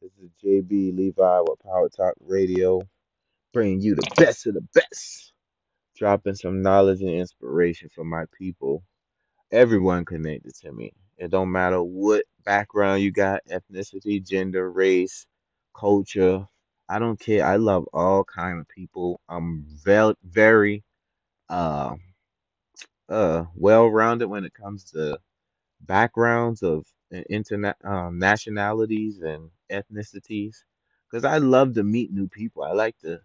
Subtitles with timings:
[0.00, 2.82] This is JB Levi with Power Talk Radio,
[3.52, 5.32] bringing you the best of the best,
[5.96, 8.84] dropping some knowledge and inspiration for my people.
[9.52, 10.92] Everyone connected to me.
[11.18, 15.26] It don't matter what background you got, ethnicity, gender, race,
[15.76, 16.46] culture.
[16.88, 17.46] I don't care.
[17.46, 19.20] I love all kind of people.
[19.28, 20.84] I'm very, very
[21.50, 21.96] uh,
[23.08, 25.18] uh, well-rounded when it comes to
[25.82, 26.86] backgrounds of
[27.30, 30.56] internet um, nationalities and ethnicities
[31.10, 32.62] because I love to meet new people.
[32.64, 33.20] I like to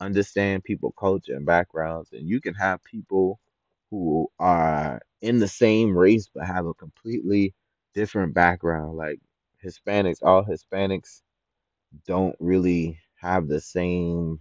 [0.00, 3.40] understand people culture and backgrounds and you can have people
[3.90, 7.54] who are in the same race but have a completely
[7.94, 9.20] different background like
[9.64, 11.22] Hispanics all Hispanics
[12.06, 14.40] don't really have the same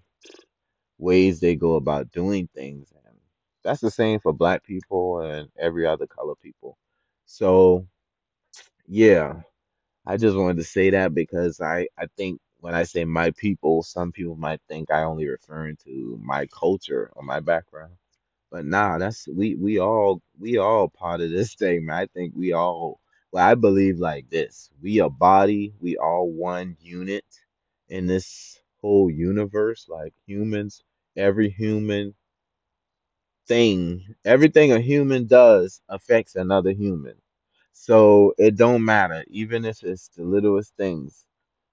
[1.00, 3.16] ways they go about doing things and
[3.64, 6.78] that's the same for black people and every other color people
[7.26, 7.88] so
[8.88, 9.34] yeah
[10.08, 13.84] I just wanted to say that because I, I think when I say my people,
[13.84, 17.94] some people might think I only referring to my culture or my background.
[18.52, 21.98] But nah, that's we we all we all part of this thing, man.
[21.98, 23.00] I think we all
[23.32, 24.70] well, I believe like this.
[24.82, 27.26] We a body, we all one unit
[27.90, 30.84] in this whole universe, like humans,
[31.18, 32.16] every human
[33.48, 37.16] thing, everything a human does affects another human.
[37.74, 41.26] So it don't matter, even if it's the littlest things.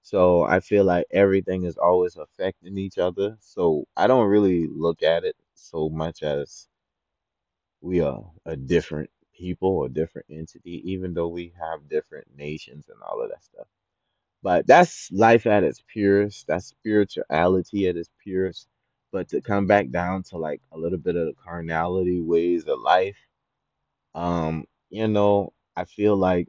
[0.03, 3.37] So I feel like everything is always affecting each other.
[3.41, 6.69] So I don't really look at it so much as
[7.81, 12.99] we are a different people or different entity, even though we have different nations and
[13.03, 13.67] all of that stuff.
[14.43, 16.47] But that's life at its purest.
[16.49, 18.69] That's spirituality at its purest.
[19.13, 22.81] But to come back down to like a little bit of the carnality ways of
[22.81, 23.19] life,
[24.15, 26.49] um, you know, I feel like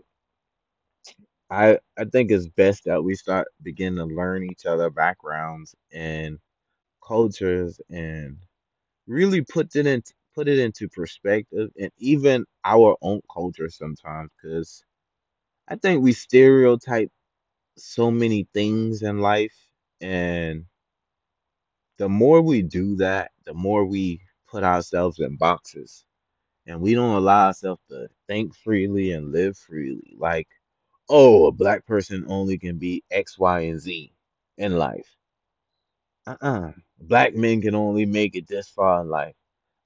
[1.49, 6.39] I I think it's best that we start begin to learn each other backgrounds and
[7.07, 8.37] cultures and
[9.07, 10.03] really put it in
[10.35, 14.83] put it into perspective and even our own culture sometimes because
[15.67, 17.11] I think we stereotype
[17.77, 19.55] so many things in life
[20.01, 20.65] and
[21.99, 26.05] the more we do that, the more we put ourselves in boxes
[26.67, 30.15] and we don't allow ourselves to think freely and live freely.
[30.17, 30.47] Like,
[31.09, 34.13] oh, a black person only can be X, Y, and Z
[34.57, 35.15] in life.
[36.27, 36.71] Uh-uh.
[36.99, 39.35] Black men can only make it this far in life.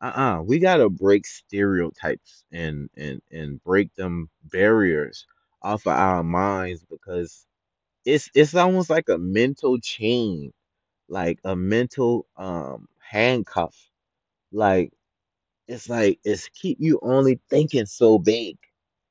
[0.02, 0.42] Uh-uh.
[0.44, 5.26] We gotta break stereotypes and and and break them barriers
[5.62, 7.46] off of our minds because
[8.06, 10.54] it's it's almost like a mental chain,
[11.10, 13.76] like a mental um handcuff.
[14.52, 14.94] Like
[15.68, 18.58] it's like it's keep you only thinking so big.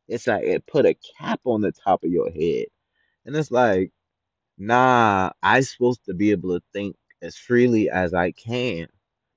[0.09, 2.66] It's like it put a cap on the top of your head.
[3.26, 3.92] And it's like,
[4.59, 8.88] nah, I supposed to be able to think as freely as I can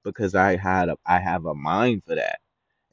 [0.04, 2.40] because I had a I have a mind for that.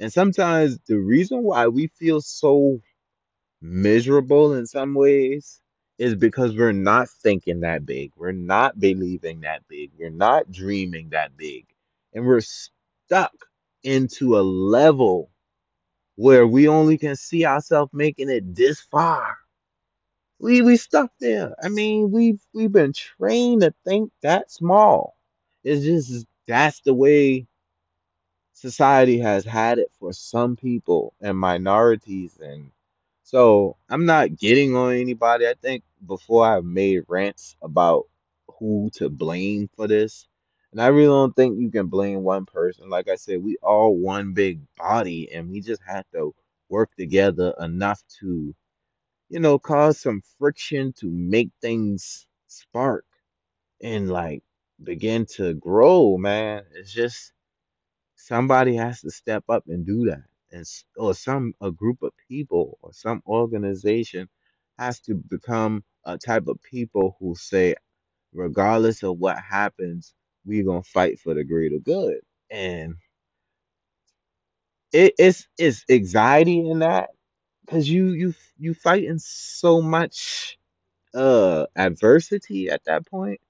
[0.00, 2.80] And sometimes the reason why we feel so
[3.62, 5.60] miserable in some ways
[5.98, 8.12] is because we're not thinking that big.
[8.16, 9.92] We're not believing that big.
[9.98, 11.66] We're not dreaming that big.
[12.14, 13.32] And we're stuck
[13.84, 15.30] into a level
[16.16, 19.38] where we only can see ourselves making it this far.
[20.40, 21.54] We we stuck there.
[21.62, 25.16] I mean, we've we've been trained to think that small.
[25.64, 27.46] It's just that's the way
[28.54, 32.70] society has had it for some people and minorities and
[33.24, 35.46] so I'm not getting on anybody.
[35.48, 38.06] I think before I've made rants about
[38.58, 40.28] who to blame for this.
[40.74, 42.90] And I really don't think you can blame one person.
[42.90, 46.34] Like I said, we all one big body and we just have to
[46.70, 48.54] work together enough to,
[49.30, 53.06] you know, cause some friction to make things spark
[53.82, 54.42] and like
[54.82, 56.64] begin to grow, man.
[56.74, 57.24] It's just
[58.16, 60.24] Somebody has to step up and do that.
[60.52, 60.60] And
[60.98, 64.28] or some a group of people or some organization
[64.78, 67.74] has to become a type of people who say,
[68.34, 70.14] regardless of what happens,
[70.44, 72.20] we're gonna fight for the greater good.
[72.50, 72.96] And
[74.92, 77.10] it, it's it's anxiety in that
[77.64, 80.58] because you you you fighting so much
[81.14, 83.40] uh adversity at that point.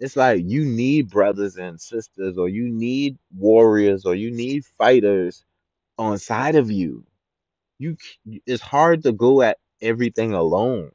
[0.00, 5.44] It's like you need brothers and sisters, or you need warriors, or you need fighters
[5.98, 7.04] on side of you.
[7.78, 7.96] You
[8.46, 10.92] it's hard to go at everything alone.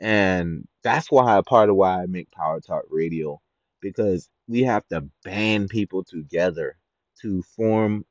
[0.00, 3.40] And that's why part of why I make Power Talk Radio
[3.84, 6.76] because we have to band people together
[7.22, 8.06] to form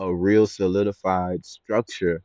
[0.00, 2.22] a real solidified structure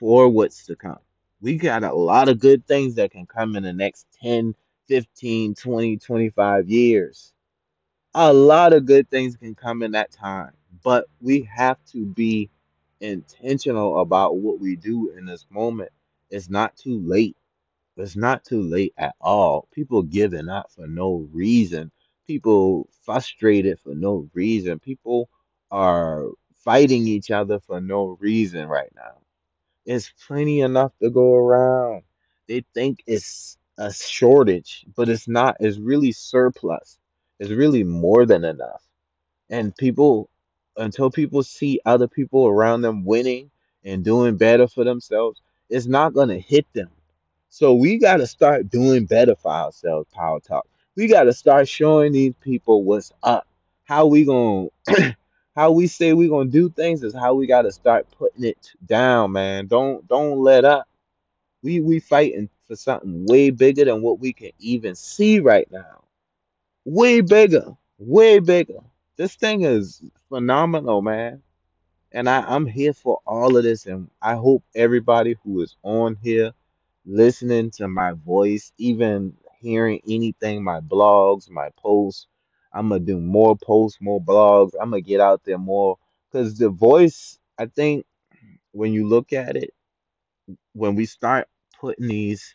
[0.00, 0.98] for what's to come.
[1.42, 4.54] We got a lot of good things that can come in the next 10,
[4.88, 7.34] 15, 20, 25 years.
[8.14, 10.52] A lot of good things can come in that time,
[10.84, 12.50] but we have to be
[13.00, 15.90] intentional about what we do in this moment.
[16.30, 17.36] It's not too late.
[17.96, 19.68] It's not too late at all.
[19.72, 21.92] People giving up for no reason.
[22.26, 24.78] People frustrated for no reason.
[24.78, 25.28] People
[25.70, 26.26] are
[26.64, 29.18] fighting each other for no reason right now.
[29.84, 32.02] It's plenty enough to go around.
[32.48, 35.56] They think it's a shortage, but it's not.
[35.60, 36.98] It's really surplus.
[37.38, 38.82] It's really more than enough.
[39.50, 40.28] And people,
[40.76, 43.50] until people see other people around them winning
[43.84, 45.40] and doing better for themselves,
[45.70, 46.90] it's not going to hit them.
[47.48, 50.66] So we got to start doing better for ourselves, Power Talk.
[50.96, 53.46] We got to start showing these people what's up.
[53.84, 55.16] How we going to
[55.56, 58.44] how we say we going to do things is how we got to start putting
[58.44, 59.66] it down, man.
[59.66, 60.88] Don't don't let up.
[61.62, 66.02] We we fighting for something way bigger than what we can even see right now.
[66.84, 68.80] Way bigger, way bigger.
[69.16, 71.42] This thing is phenomenal, man.
[72.12, 73.86] And I, I'm here for all of this.
[73.86, 76.52] And I hope everybody who is on here
[77.04, 82.28] listening to my voice, even hearing anything, my blogs, my posts,
[82.72, 84.72] I'm gonna do more posts, more blogs.
[84.80, 85.98] I'm gonna get out there more
[86.30, 88.06] because the voice, I think
[88.72, 89.72] when you look at it,
[90.74, 91.48] when we start
[91.80, 92.46] putting these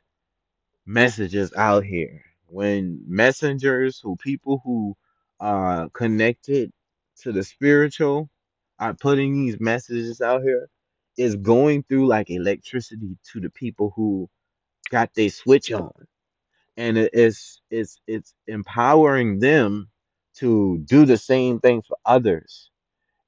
[0.88, 2.24] messages out here.
[2.48, 4.98] When messengers who people who
[5.42, 6.72] are connected
[7.24, 8.30] to the spiritual
[8.80, 10.70] are putting these messages out here,
[11.20, 14.30] is going through like electricity to the people who
[14.92, 15.92] got their switch on.
[16.78, 19.90] And it's it's it's empowering them
[20.38, 22.72] to do the same thing for others.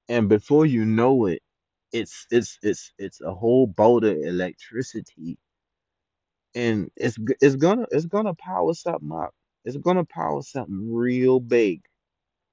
[0.09, 1.41] And before you know it,
[1.93, 5.37] it's it's it's it's a whole bolt of electricity
[6.55, 9.33] and it's it's gonna it's gonna power something up.
[9.65, 11.81] It's gonna power something real big,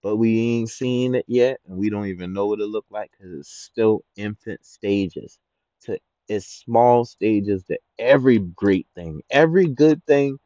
[0.03, 3.13] but we ain't seen it yet, and we don't even know what it look like
[3.13, 5.39] because it's still infant stages.
[5.85, 5.99] To
[6.29, 9.23] it's small stages to every great thing.
[9.31, 10.39] Every good thing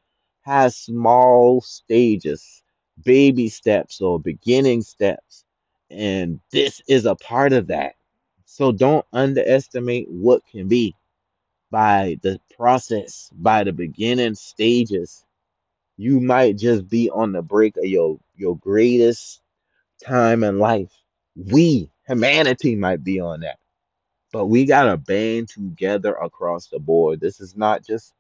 [0.45, 2.63] has small stages,
[3.05, 5.45] baby steps or beginning steps,
[5.91, 7.95] and this is a part of that.
[8.47, 10.95] So don't underestimate what can be
[11.71, 15.25] by the process, by the beginning stages,
[15.97, 19.41] you might just be on the brink of your your greatest
[20.05, 20.93] time in life.
[21.37, 23.59] We, humanity, might be on that,
[24.33, 27.21] but we gotta band together across the board.
[27.21, 28.15] This is not just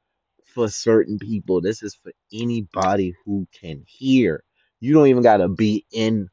[0.44, 1.60] for certain people.
[1.60, 4.44] This is for anybody who can hear.
[4.80, 6.28] You don't even gotta be in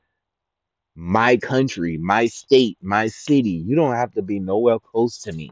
[0.95, 3.51] my country, my state, my city.
[3.65, 5.51] You don't have to be nowhere close to me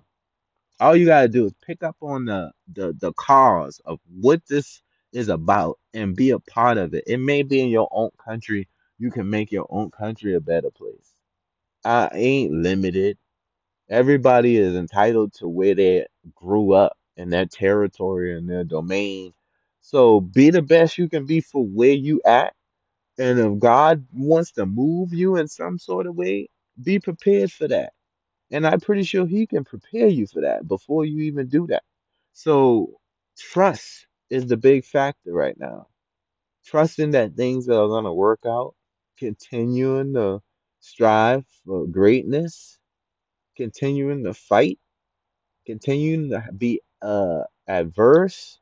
[0.80, 4.82] all you gotta do is pick up on the the the cause of what this
[5.14, 7.06] is about and be a part of it.
[7.08, 8.70] It may be in your own country.
[9.00, 11.12] You can make your own country a better place.
[11.86, 13.18] I ain't limited.
[13.90, 19.34] Everybody is entitled to where they grew up in their territory and their domain.
[19.82, 22.56] So be the best you can be for where you at.
[23.20, 26.50] And if God wants to move you in some sort of way,
[26.84, 27.90] be prepared for that
[28.52, 31.84] and I'm pretty sure he can prepare you for that before you even do that.
[32.34, 33.00] So
[33.38, 35.88] trust is the big factor right now.
[36.66, 38.76] Trusting that things are going to work out,
[39.18, 40.42] continuing to
[40.82, 42.80] strive for greatness,
[43.58, 44.80] continuing to fight,
[45.68, 48.60] continuing to be uh, adverse,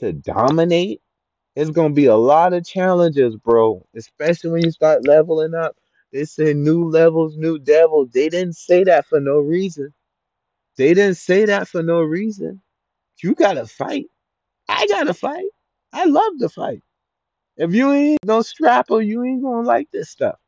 [0.00, 1.00] to dominate.
[1.56, 5.76] It's to be a lot of challenges, bro, especially when you start leveling up.
[6.12, 8.10] They say new levels, new devils.
[8.12, 9.94] They didn't say that for no reason
[10.76, 12.62] They didn't say that for no reason.
[13.22, 14.06] You gotta fight.
[14.68, 15.46] I gotta fight.
[15.92, 16.82] I love to fight.
[17.56, 20.38] If you ain't no strapper, you ain't gonna like this stuff.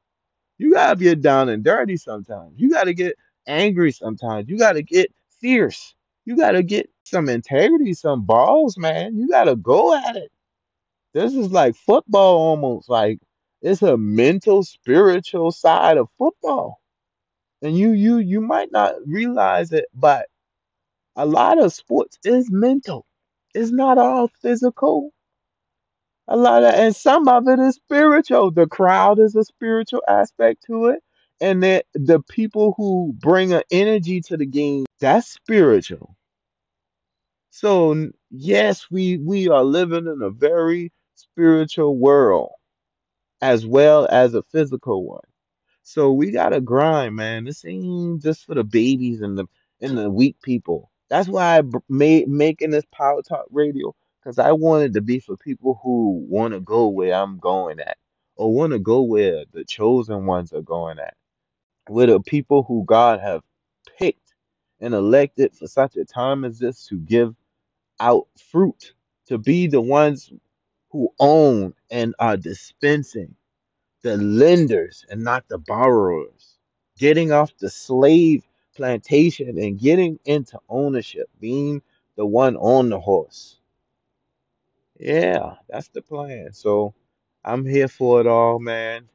[0.58, 2.54] You gotta get down and dirty sometimes.
[2.56, 3.16] You gotta get
[3.46, 4.48] angry sometimes.
[4.48, 5.94] You gotta get fierce.
[6.24, 9.16] You gotta get some integrity, some balls, man.
[9.16, 10.30] You gotta go at it.
[11.14, 12.88] This is like football almost.
[12.88, 13.20] Like
[13.62, 16.80] it's a mental, spiritual side of football.
[17.62, 20.28] And you you you might not realize it, but
[21.16, 23.06] A lot of sports is mental.
[23.54, 25.12] It's not all physical.
[26.28, 28.50] A lot of, and some of it is spiritual.
[28.52, 31.02] The crowd is a spiritual aspect to it.
[31.40, 36.16] And that the people who bring an energy to the game, that's spiritual.
[37.50, 42.52] So yes, we we are living in a very spiritual world
[43.40, 45.20] as well as a physical one.
[45.82, 47.44] So we gotta grind, man.
[47.44, 49.46] This ain't just for the babies and the
[49.80, 50.90] and the weak people.
[51.08, 53.94] That's why I made making this Power Talk Radio.
[54.22, 57.96] Because I wanted to be for people who want to go where I'm going at,
[58.36, 61.14] or want to go where the chosen ones are going at,
[61.88, 63.42] where the people who God have
[64.80, 67.34] and elected for such a time as this to give
[68.00, 68.94] out fruit,
[69.28, 70.32] to be the ones
[70.90, 73.34] who own and are dispensing,
[74.02, 76.58] the lenders and not the borrowers,
[76.98, 78.44] getting off the slave
[78.76, 81.82] plantation and getting into ownership, being
[82.16, 83.56] the one on the horse
[84.98, 86.52] Yeah, that's the plan.
[86.52, 86.94] So
[87.44, 89.08] I'm here for it all, man.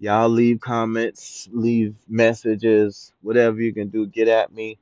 [0.00, 4.78] Y'all leave comments, leave messages, whatever you can do, get at me.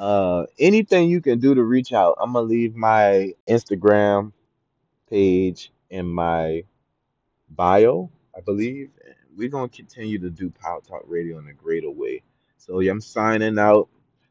[0.00, 2.16] Uh, anything you can do to reach out.
[2.20, 4.32] I'm gonna leave my Instagram
[5.10, 6.64] page in my
[7.50, 8.90] bio, I believe.
[9.04, 12.22] And we're gonna continue to do Power Talk Radio in a greater way.
[12.56, 13.90] So yeah, I'm signing out.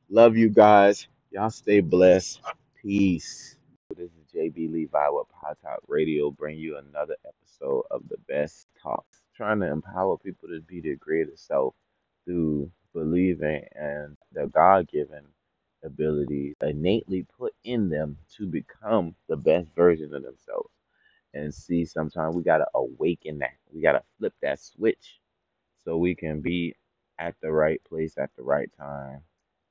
[0.10, 1.08] Love you guys.
[1.32, 2.42] Y'all stay blessed.
[2.82, 3.58] Peace.
[3.96, 8.68] This is JB Levi with Power Talk Radio, bring you another episode of the best
[8.82, 11.76] talks, trying to empower people to be their greatest self
[12.26, 15.26] through believing and the God given
[15.84, 20.72] ability innately put in them to become the best version of themselves.
[21.34, 23.56] And see, sometimes we got to awaken that.
[23.74, 25.20] We got to flip that switch
[25.84, 26.76] so we can be
[27.20, 29.22] at the right place at the right time,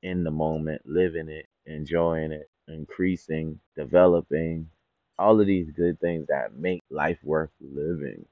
[0.03, 4.69] in the moment, living it, enjoying it, increasing, developing,
[5.19, 8.25] all of these good things that make life worth living.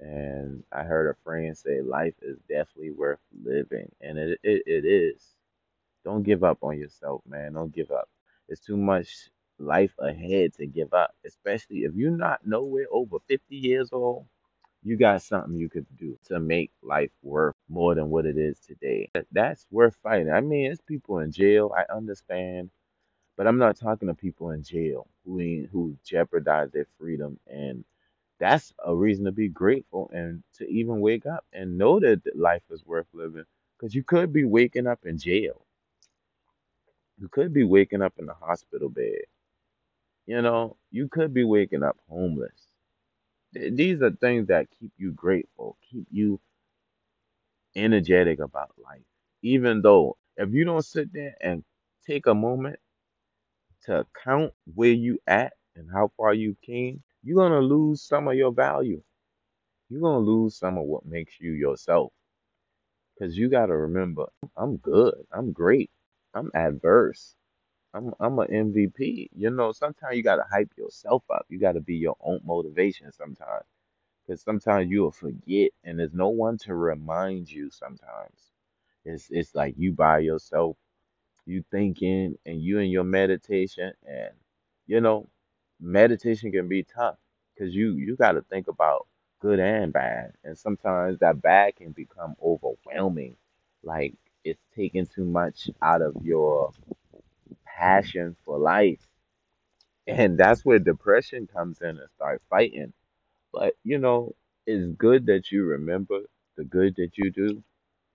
[0.00, 4.84] And I heard a friend say life is definitely worth living, and it it, it
[4.86, 5.22] is.
[6.04, 7.54] Don't give up on yourself, man.
[7.54, 8.08] Don't give up.
[8.48, 13.56] It's too much life ahead to give up, especially if you're not nowhere over 50
[13.56, 14.26] years old
[14.84, 18.58] you got something you could do to make life worth more than what it is
[18.60, 19.10] today.
[19.32, 20.32] That's worth fighting.
[20.32, 21.72] I mean, it's people in jail.
[21.76, 22.70] I understand,
[23.36, 27.84] but I'm not talking to people in jail who who jeopardize their freedom, and
[28.40, 32.62] that's a reason to be grateful and to even wake up and know that life
[32.70, 33.44] is worth living.
[33.78, 35.66] Because you could be waking up in jail.
[37.20, 39.22] You could be waking up in a hospital bed.
[40.26, 42.68] You know, you could be waking up homeless.
[43.54, 46.40] Th- These are things that keep you grateful, keep you
[47.76, 49.02] energetic about life.
[49.42, 51.64] Even though if you don't sit there and
[52.06, 52.78] take a moment
[53.84, 58.34] to count where you at and how far you came, you're gonna lose some of
[58.36, 59.02] your value.
[59.90, 62.12] You're gonna lose some of what makes you yourself.
[63.18, 65.14] Cause you gotta remember, I'm good.
[65.32, 65.90] I'm great.
[66.34, 67.36] I'm adverse.
[67.94, 69.30] I'm I'm an MVP.
[69.34, 71.46] You know, sometimes you gotta hype yourself up.
[71.50, 73.64] You gotta be your own motivation sometimes.
[74.26, 78.52] Because sometimes you'll forget and there's no one to remind you sometimes.
[79.04, 80.76] It's it's like you by yourself,
[81.46, 84.30] you thinking and you in your meditation and
[84.86, 85.28] you know,
[85.80, 87.18] meditation can be tough
[87.54, 89.06] because you you got to think about
[89.40, 90.32] good and bad.
[90.44, 93.36] And sometimes that bad can become overwhelming.
[93.82, 96.72] Like it's taking too much out of your
[97.66, 99.00] passion for life.
[100.06, 102.92] And that's where depression comes in and start fighting.
[103.52, 104.34] But you know,
[104.66, 106.20] it's good that you remember
[106.56, 107.62] the good that you do.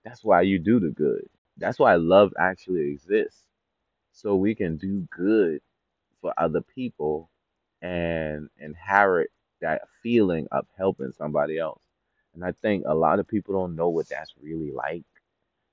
[0.04, 1.26] That's why you do the good.
[1.58, 3.42] That's why love actually exists.
[4.12, 5.60] So we can do good
[6.22, 7.30] for other people
[7.82, 9.30] and inherit
[9.60, 11.82] that feeling of helping somebody else.
[12.34, 15.04] And I think a lot of people don't know what that's really like.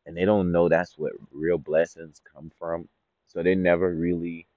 [0.05, 2.89] And they don't know that's what real blessings come from.
[3.27, 4.47] So they never really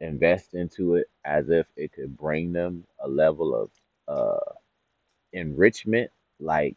[0.00, 3.70] invest into it as if it could bring them a level of
[4.08, 4.52] uh,
[5.32, 6.10] enrichment.
[6.40, 6.76] Like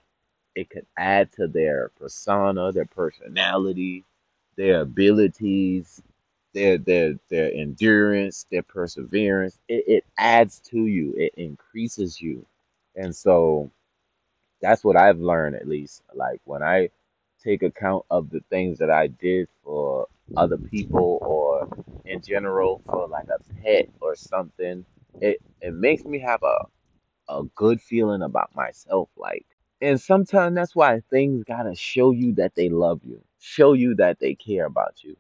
[0.56, 4.06] it could add to their persona, their personality,
[4.58, 6.02] their abilities,
[6.54, 9.58] their their their endurance, their perseverance.
[9.70, 11.14] It, it adds to you.
[11.18, 12.46] It increases you.
[12.96, 13.72] And so
[14.62, 16.04] that's what I've learned at least.
[16.16, 16.90] Like when I
[17.44, 21.68] take account of the things that I did for other people or
[22.06, 24.86] in general for like a pet or something,
[25.20, 26.58] it it makes me have a
[27.30, 29.10] a good feeling about myself.
[29.18, 29.46] Like,
[29.82, 34.20] and sometimes that's why things gotta show you that they love you, show you that
[34.20, 35.16] they care about you.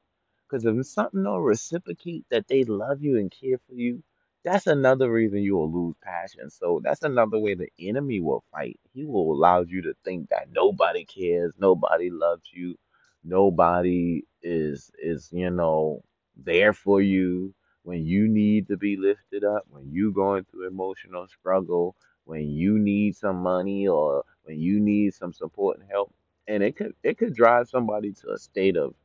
[0.50, 4.04] Because if something don't reciprocate that they love you and care for you,
[4.43, 6.50] that's another reason you will lose passion.
[6.50, 8.79] So that's another way the enemy will fight.
[8.93, 12.75] He will allow you to think that nobody cares, nobody loves you,
[13.24, 16.03] nobody is is you know
[16.36, 21.27] there for you when you need to be lifted up, when you going through emotional
[21.27, 21.95] struggle,
[22.25, 26.13] when you need some money or when you need some support and help.
[26.48, 28.95] And it could it could drive somebody to a state of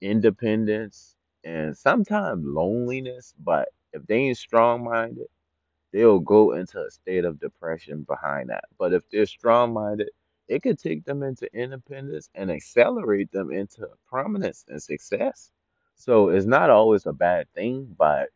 [0.00, 3.34] independence and sometimes loneliness.
[3.38, 5.28] But If they ain't strong minded,
[5.92, 8.64] they'll go into a state of depression behind that.
[8.78, 10.10] But if they're strong minded,
[10.48, 15.50] it could take them into independence and accelerate them into prominence and success.
[15.96, 18.30] So it's not always a bad thing, but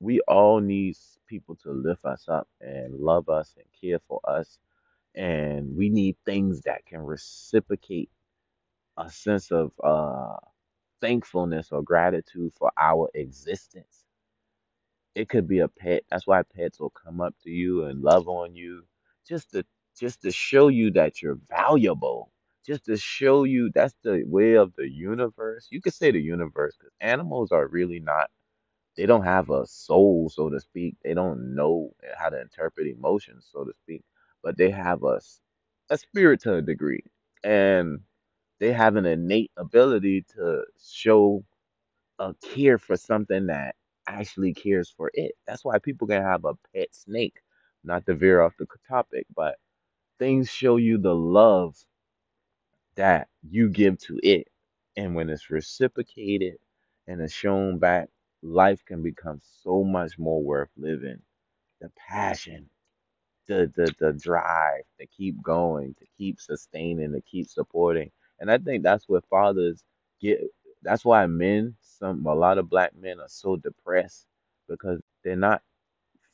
[0.00, 0.96] we all need
[1.26, 4.58] people to lift us up and love us and care for us.
[5.14, 8.10] And we need things that can reciprocate
[8.98, 10.36] a sense of uh,
[11.02, 14.05] thankfulness or gratitude for our existence.
[15.16, 16.04] It could be a pet.
[16.10, 18.84] That's why pets will come up to you and love on you
[19.28, 19.66] just to
[20.00, 22.32] just to show you that you're valuable.
[22.66, 25.68] Just to show you that's the way of the universe.
[25.72, 28.30] You could say the universe because animals are really not
[28.96, 30.96] they don't have a soul, so to speak.
[31.04, 34.02] They don't know how to interpret emotions, so to speak.
[34.42, 35.20] But they have a,
[35.90, 37.04] a spirit to a degree.
[37.44, 38.00] And
[38.60, 41.44] they have an innate ability to show
[42.18, 45.32] a care for something that actually cares for it.
[45.46, 47.36] That's why people can have a pet snake,
[47.84, 49.56] not to veer off the topic, but
[50.18, 51.76] things show you the love
[52.96, 54.48] that you give to it.
[54.96, 56.56] And when it's reciprocated
[57.06, 58.08] and it's shown back,
[58.42, 61.20] life can become so much more worth living.
[61.80, 62.70] The passion,
[63.48, 68.10] the the the drive to keep going, to keep sustaining, to keep supporting.
[68.40, 69.84] And I think that's what fathers
[70.20, 70.40] get
[70.82, 74.26] that's why men, some a lot of black men are so depressed
[74.68, 75.62] because they're not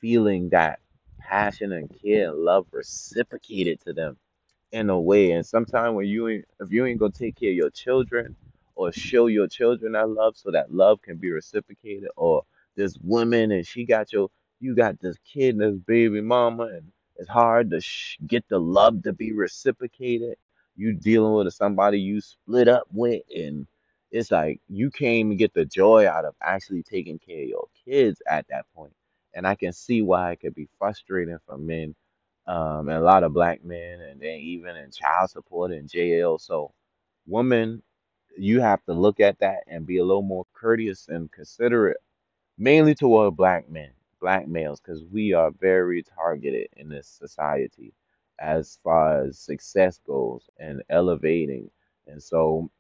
[0.00, 0.81] feeling that
[1.21, 4.16] passion and care and love reciprocated to them
[4.73, 5.33] in a way.
[5.33, 8.37] And sometimes when you ain't, if you ain't gonna take care of your children
[8.75, 12.45] or show your children that love, so that love can be reciprocated, or
[12.76, 16.92] this woman and she got your, you got this kid and this baby mama, and
[17.16, 20.37] it's hard to sh- get the love to be reciprocated.
[20.76, 23.66] You dealing with somebody you split up with, and
[24.12, 27.69] it's like you can't even get the joy out of actually taking care of your
[27.87, 28.95] kids at that point.
[29.35, 31.97] And I can see why it could be frustrating for men
[32.47, 36.38] um, and a lot of black men, and then even in child support and jail.
[36.38, 36.72] So,
[37.27, 37.83] women,
[38.38, 41.98] you have to look at that and be a little more courteous and considerate,
[42.59, 47.94] mainly toward black men, black males, because we are very targeted in this society
[48.40, 51.70] as far as success goes and elevating.
[52.09, 52.70] And so,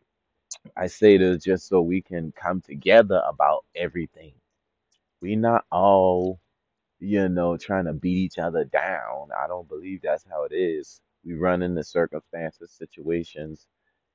[0.76, 4.34] I say this just so we can come together about everything.
[5.22, 6.40] We not all
[7.00, 9.28] you know, trying to beat each other down.
[9.38, 11.00] I don't believe that's how it is.
[11.24, 13.66] We run into circumstances, situations,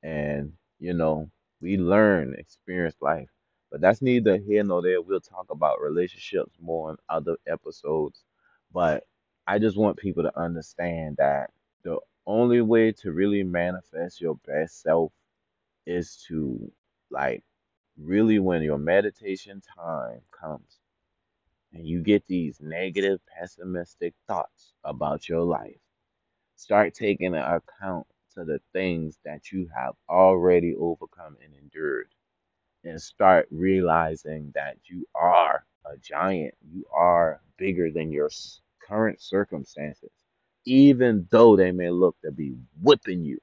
[0.04, 1.30] and, you know,
[1.62, 3.30] we learn, experience life.
[3.72, 5.02] But that's neither here nor there.
[5.02, 8.24] We'll talk about relationships more in other episodes.
[8.74, 9.06] But
[9.48, 11.52] I just want people to understand that
[11.84, 15.12] the only way to really manifest your best self
[15.88, 16.72] is to,
[17.12, 17.44] like,
[17.98, 20.80] really, when your meditation time comes
[21.74, 25.80] and you get these negative, pessimistic thoughts about your life,
[26.56, 32.10] start taking account to the things that you have already overcome and endured,
[32.86, 36.56] and start realizing that you are a giant.
[36.72, 38.30] You are bigger than your
[38.88, 40.12] current circumstances,
[40.66, 43.40] even though they may look to be whipping you,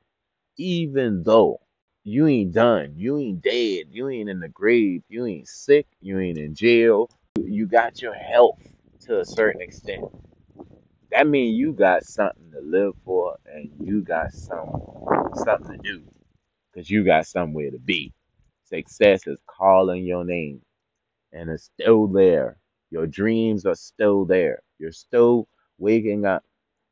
[0.58, 1.60] even though
[2.04, 6.20] you ain't done, you ain't dead, you ain't in the grave, you ain't sick, you
[6.20, 8.58] ain't in jail, you got your health
[9.02, 10.04] to a certain extent.
[11.12, 14.70] That means you got something to live for and you got some
[15.36, 16.04] something to do
[16.72, 18.12] because you got somewhere to be.
[18.64, 20.62] Success is calling your name
[21.32, 22.58] and it's still there.
[22.90, 24.60] Your dreams are still there.
[24.78, 26.44] You're still waking up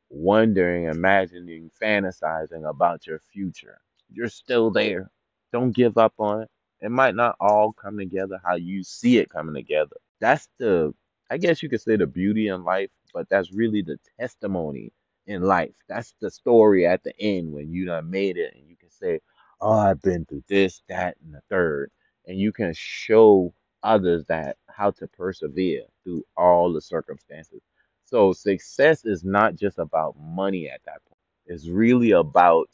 [0.09, 3.79] wondering, imagining, fantasizing about your future.
[4.13, 5.11] You're still there.
[5.53, 6.49] Don't give up on it.
[6.81, 9.97] It might not all come together how you see it coming together.
[10.21, 10.95] That's the,
[11.31, 14.93] I guess you could say the beauty in life, but that's really the testimony
[15.27, 15.73] in life.
[15.89, 19.21] That's the story at the end when you done made it and you can say,
[19.61, 21.91] Oh, I've been through this, that, and the third.
[22.27, 27.61] And you can show others that how to persevere through all the circumstances
[28.05, 31.19] so success is not just about money at that point.
[31.47, 32.69] It's really about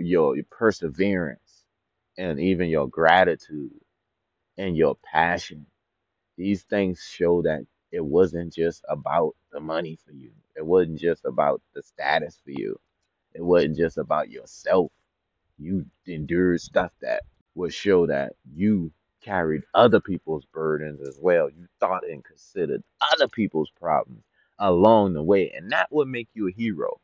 [0.00, 1.64] your, your perseverance
[2.18, 3.72] and even your gratitude
[4.58, 5.66] and your passion.
[6.36, 10.32] These things show that it wasn't just about the money for you.
[10.56, 12.78] It wasn't just about the status for you.
[13.34, 14.92] It wasn't just about yourself.
[15.58, 17.22] You endured stuff that
[17.54, 21.50] would show that you carried other people's burdens as well.
[21.50, 22.82] You thought and considered
[23.12, 24.24] other people's problems
[24.58, 27.00] along the way, and that would make you a hero.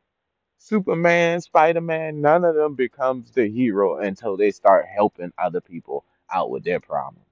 [0.62, 6.04] Superman, Spider Man, none of them becomes the hero until they start helping other people
[6.32, 7.26] out with their problems.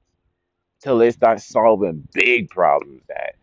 [0.81, 3.37] Till they start solving big problems that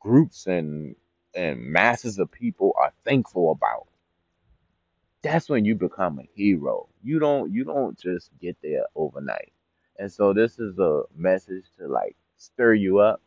[0.00, 0.96] groups and
[1.34, 3.86] and masses of people are thankful about
[5.22, 6.88] that's when you become a hero.
[7.02, 9.52] You don't you don't just get there overnight.
[9.98, 13.22] And so this is a message to like stir you up,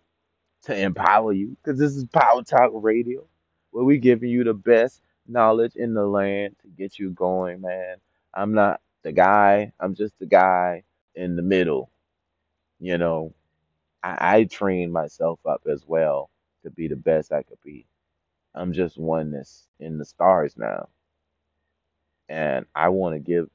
[0.64, 3.26] to empower you, because this is Power Talk Radio,
[3.72, 7.98] where we giving you the best knowledge in the land to get you going, man.
[8.34, 10.84] I'm not the guy, I'm just the guy
[11.16, 11.92] in the middle.
[12.80, 13.34] You know,
[14.04, 16.30] I, I train myself up as well
[16.64, 17.88] to be the best I could be.
[18.56, 20.90] I'm just one that's in the stars now.
[22.30, 23.50] And I want to give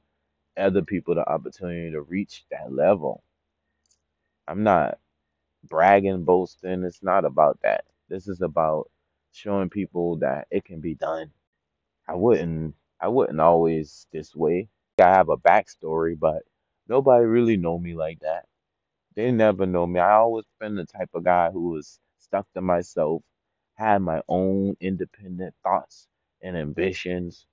[0.57, 3.23] other people the opportunity to reach that level.
[4.47, 4.99] I'm not
[5.65, 6.83] bragging, boasting.
[6.85, 7.85] It's not about that.
[8.09, 8.89] This is about
[9.33, 11.31] showing people that it can be done.
[12.07, 14.69] I wouldn't I wouldn't always this way.
[14.99, 16.43] I have a backstory, but
[16.87, 18.47] nobody really know me like that.
[19.15, 19.99] They never know me.
[19.99, 23.23] I always been the type of guy who was stuck to myself,
[23.75, 26.07] had my own independent thoughts
[26.41, 27.45] and ambitions,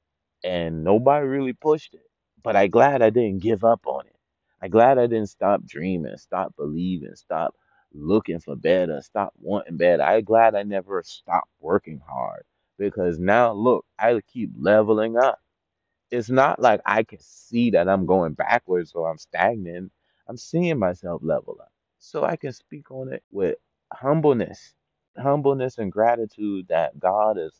[0.44, 2.06] and nobody really pushed it.
[2.42, 4.16] But I glad I didn't give up on it.
[4.62, 7.54] I glad I didn't stop dreaming, stop believing, stop
[7.94, 10.02] looking for better, stop wanting better.
[10.04, 12.44] I glad I never stopped working hard
[12.78, 15.40] because now look, I keep leveling up.
[16.10, 19.92] It's not like I can see that I'm going backwards or I'm stagnant.
[20.28, 21.72] I'm seeing myself level up.
[21.98, 23.56] So I can speak on it with
[23.92, 24.74] humbleness,
[25.18, 27.52] humbleness and gratitude that God has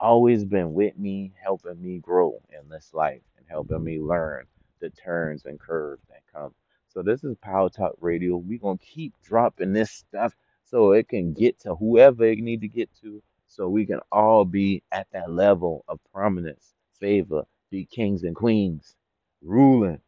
[0.00, 4.46] always been with me, helping me grow in this life and helping me learn
[4.80, 6.54] the turns and curves that come.
[6.88, 8.36] So this is Power Talk Radio.
[8.38, 10.34] We're gonna keep dropping this stuff
[10.64, 14.46] so it can get to whoever it need to get to, so we can all
[14.46, 18.96] be at that level of prominence, favor, be kings and queens,
[19.42, 20.00] ruling.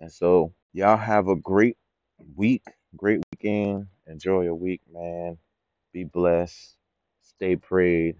[0.00, 1.78] And so y'all have a great
[2.36, 2.64] week,
[2.96, 3.88] great weekend.
[4.06, 5.38] Enjoy your week, man.
[5.92, 6.76] Be blessed.
[7.22, 8.16] Stay prayed.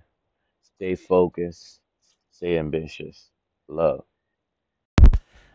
[0.77, 1.81] Stay focused.
[2.33, 3.31] Stay ambitious.
[3.69, 4.05] Love.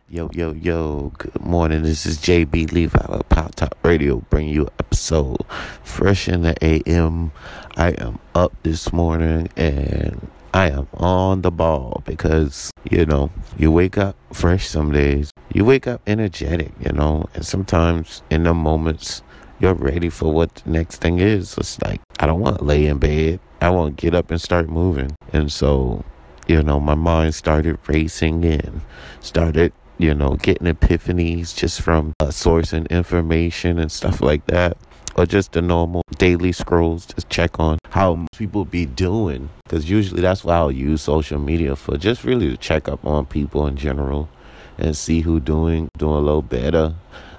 [0.09, 1.83] Yo, yo, yo, good morning.
[1.83, 5.45] This is JB Levi of Power Talk Radio, bringing you episode
[5.83, 7.33] fresh in the AM.
[7.75, 13.69] I am up this morning and I am on the ball because, you know, you
[13.69, 15.29] wake up fresh some days.
[15.53, 19.21] You wake up energetic, you know, and sometimes in the moments
[19.59, 21.57] you're ready for what the next thing is.
[21.57, 23.41] It's like, I don't want to lay in bed.
[23.59, 25.17] I want to get up and start moving.
[25.33, 26.05] And so,
[26.47, 28.79] you know, my mind started racing and
[29.19, 34.77] started you know, getting epiphanies just from uh, sourcing information and stuff like that.
[35.15, 39.49] Or just the normal daily scrolls, just check on how people be doing.
[39.63, 43.25] Because usually that's what I'll use social media for, just really to check up on
[43.25, 44.29] people in general
[44.77, 46.93] and see who doing doing a little better.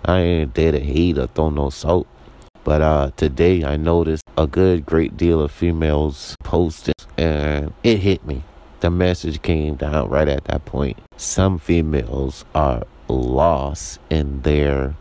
[0.05, 2.09] I ain't there to hate or throw no salt.
[2.65, 8.27] But uh, today I noticed a good great deal of females posting and it hit
[8.27, 8.43] me
[8.81, 10.99] the message came down right at that point.
[11.17, 14.95] Some females are lost in their,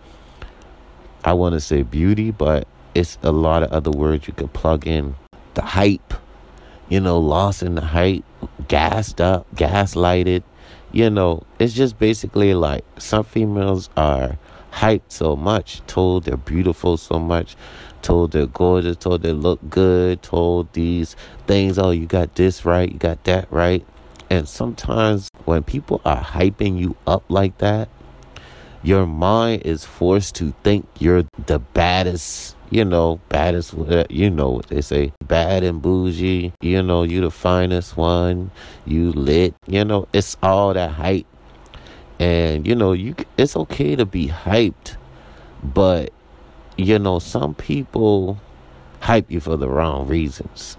[1.23, 4.87] I want to say beauty, but it's a lot of other words you could plug
[4.87, 5.15] in.
[5.53, 6.13] The hype,
[6.89, 8.23] you know, lost in the hype,
[8.67, 10.43] gassed up, gaslighted.
[10.91, 14.37] You know, it's just basically like some females are
[14.71, 17.55] hyped so much, told they're beautiful so much,
[18.07, 22.89] told they're gorgeous, told they look good, told these things, oh, you got this right,
[22.89, 23.85] you got that right.
[24.29, 27.89] And sometimes when people are hyping you up like that,
[28.81, 34.51] your mind is forced to think you're the baddest, you know, baddest, uh, you know
[34.51, 38.51] what they say, bad and bougie, you know, you the finest one,
[38.85, 41.25] you lit, you know, it's all that hype.
[42.19, 44.95] And, you know, you it's okay to be hyped,
[45.61, 46.13] but
[46.77, 48.39] you know, some people
[49.01, 50.77] hype you for the wrong reasons.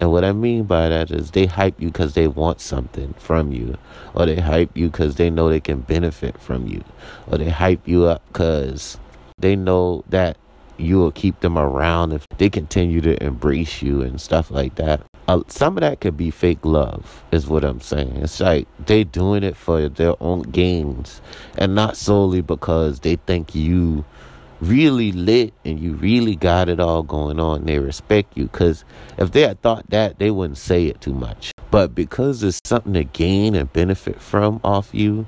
[0.00, 3.52] And what I mean by that is they hype you because they want something from
[3.52, 3.78] you,
[4.14, 6.84] or they hype you because they know they can benefit from you,
[7.26, 8.98] or they hype you up because
[9.38, 10.36] they know that
[10.78, 15.00] you will keep them around if they continue to embrace you and stuff like that.
[15.28, 18.16] Uh, some of that could be fake love, is what I'm saying.
[18.16, 21.22] It's like they doing it for their own gains,
[21.56, 24.04] and not solely because they think you
[24.60, 28.44] really lit and you really got it all going on, they respect you.
[28.44, 28.84] Because
[29.18, 31.52] if they had thought that, they wouldn't say it too much.
[31.70, 35.26] But because there's something to gain and benefit from off you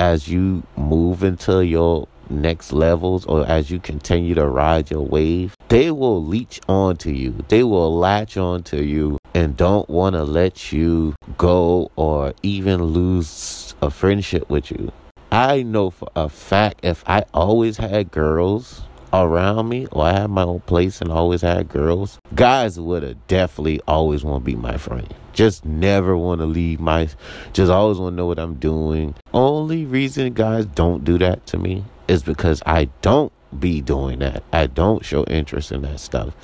[0.00, 5.54] as you move into your next levels or as you continue to ride your wave,
[5.68, 7.34] they will leech onto you.
[7.48, 13.74] They will latch onto you and don't want to let you go or even lose
[13.82, 14.92] a friendship with you.
[15.30, 20.30] I know for a fact if I always had girls around me or I had
[20.30, 24.56] my own place and always had girls, guys would have definitely always want to be
[24.56, 25.12] my friend.
[25.34, 27.08] Just never want to leave my,
[27.52, 29.14] just always want to know what I'm doing.
[29.34, 34.42] Only reason guys don't do that to me is because I don't be doing that.
[34.52, 36.34] I don't show interest in that stuff.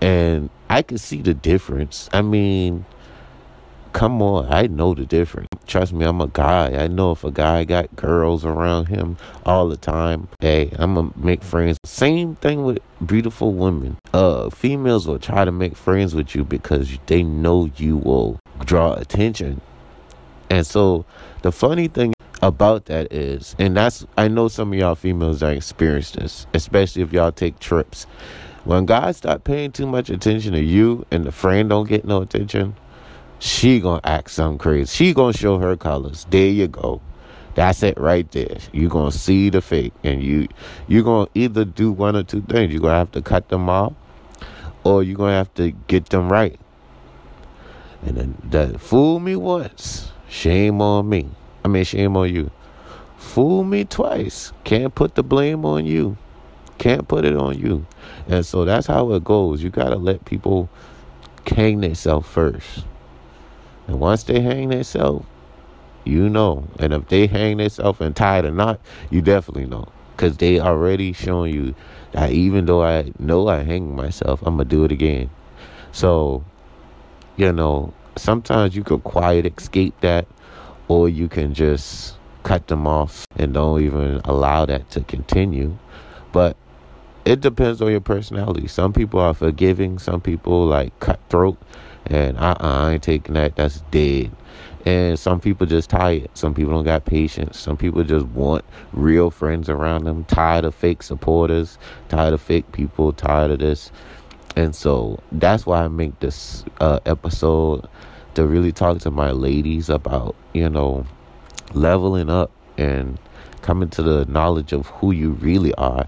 [0.00, 2.08] And I can see the difference.
[2.12, 2.86] I mean,
[3.92, 5.48] come on, I know the difference.
[5.66, 6.82] Trust me, I'm a guy.
[6.82, 11.12] I know if a guy got girls around him all the time, hey, I'm gonna
[11.16, 11.78] make friends.
[11.84, 13.98] Same thing with beautiful women.
[14.12, 18.94] Uh, females will try to make friends with you because they know you will draw
[18.94, 19.60] attention.
[20.50, 21.04] And so
[21.42, 25.56] the funny thing about that is, and that's I know some of y'all females that
[25.56, 28.06] experience this, especially if y'all take trips.
[28.64, 32.20] When guys start paying too much attention to you and the friend don't get no
[32.20, 32.76] attention,
[33.40, 34.86] she gonna act some crazy.
[34.94, 36.26] She gonna show her colors.
[36.28, 37.00] There you go.
[37.54, 38.58] That's it right there.
[38.70, 40.46] You gonna see the fake, and you
[40.86, 42.72] you gonna either do one or two things.
[42.72, 43.94] You gonna have to cut them off,
[44.84, 46.60] or you gonna have to get them right.
[48.02, 51.30] And then that fool me once, shame on me.
[51.64, 52.50] I mean, shame on you.
[53.16, 56.18] Fool me twice, can't put the blame on you.
[56.78, 57.86] Can't put it on you.
[58.28, 59.62] And so that's how it goes.
[59.62, 60.70] You gotta let people
[61.46, 62.84] hang themselves first.
[63.90, 65.26] And once they hang themselves,
[66.04, 66.68] you know.
[66.78, 68.78] And if they hang themselves and tie a knot,
[69.10, 69.88] you definitely know.
[70.14, 71.74] Because they already showing you
[72.12, 75.28] that even though I know I hang myself, I'm going to do it again.
[75.90, 76.44] So,
[77.36, 80.28] you know, sometimes you could quiet escape that,
[80.86, 85.76] or you can just cut them off and don't even allow that to continue.
[86.30, 86.56] But
[87.24, 88.68] it depends on your personality.
[88.68, 91.58] Some people are forgiving, some people like cutthroat,
[92.06, 93.56] and uh I ain't taking that.
[93.56, 94.30] That's dead.
[94.86, 96.30] And some people just tired.
[96.34, 97.58] Some people don't got patience.
[97.58, 100.24] Some people just want real friends around them.
[100.24, 101.76] Tired of fake supporters.
[102.08, 103.12] Tired of fake people.
[103.12, 103.92] Tired of this.
[104.56, 107.88] And so that's why I make this uh, episode
[108.34, 111.06] to really talk to my ladies about you know
[111.74, 113.18] leveling up and
[113.62, 116.06] coming to the knowledge of who you really are.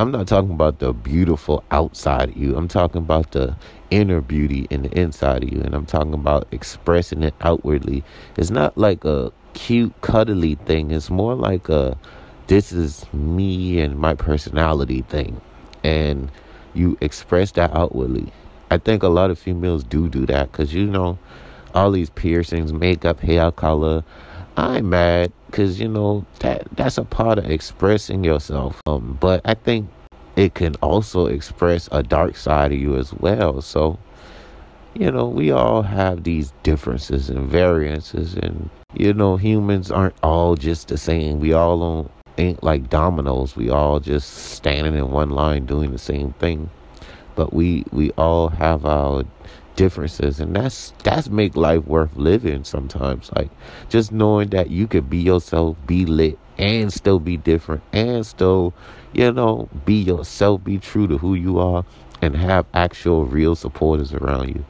[0.00, 2.56] I'm not talking about the beautiful outside of you.
[2.56, 3.54] I'm talking about the
[3.90, 5.60] inner beauty in the inside of you.
[5.60, 8.02] And I'm talking about expressing it outwardly.
[8.38, 10.90] It's not like a cute, cuddly thing.
[10.90, 11.98] It's more like a
[12.46, 15.38] this is me and my personality thing.
[15.84, 16.30] And
[16.72, 18.32] you express that outwardly.
[18.70, 21.18] I think a lot of females do do that because, you know,
[21.74, 24.02] all these piercings, makeup, hair color.
[24.60, 28.80] I'm mad because you know that that's a part of expressing yourself.
[28.86, 29.88] Um, but I think
[30.36, 33.62] it can also express a dark side of you as well.
[33.62, 33.98] So,
[34.94, 40.56] you know, we all have these differences and variances, and you know, humans aren't all
[40.56, 41.40] just the same.
[41.40, 43.56] We all don't ain't like dominoes.
[43.56, 46.68] We all just standing in one line doing the same thing,
[47.34, 49.24] but we we all have our
[49.76, 53.30] differences and that's that's make life worth living sometimes.
[53.36, 53.50] Like
[53.88, 58.74] just knowing that you can be yourself be lit and still be different and still
[59.12, 61.84] you know be yourself be true to who you are
[62.22, 64.64] and have actual real supporters around you.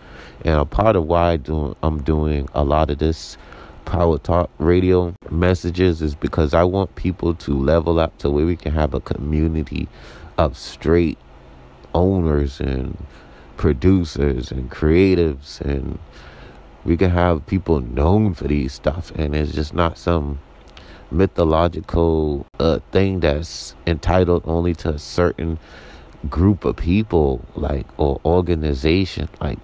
[0.45, 3.37] And a part of why I do, i'm doing a lot of this
[3.85, 8.55] power talk radio messages is because i want people to level up to where we
[8.55, 9.89] can have a community
[10.39, 11.19] of straight
[11.95, 12.97] owners and
[13.61, 15.99] producers and creatives and
[16.83, 20.41] we can have people known for these stuff and it's just not some
[21.11, 25.59] mythological uh, thing that's entitled only to a certain
[26.31, 29.29] group of people like or organization.
[29.43, 29.59] Like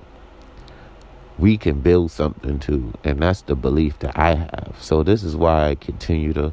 [1.38, 4.76] we can build something too and that's the belief that i have.
[4.78, 6.52] So this is why i continue to